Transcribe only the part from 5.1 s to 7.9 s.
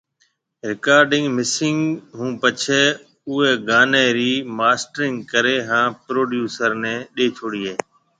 ڪري ھان پروڊيوسر ني ڏي ڇوڙي ھيَََ